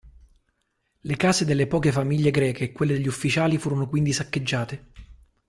Le 1.01 1.15
case 1.15 1.45
delle 1.45 1.67
poche 1.67 1.91
famiglie 1.91 2.31
greche 2.31 2.63
e 2.63 2.71
quelle 2.71 2.93
degli 2.93 3.05
ufficiali 3.07 3.59
furono 3.59 3.87
quindi 3.87 4.11
saccheggiate. 4.13 4.85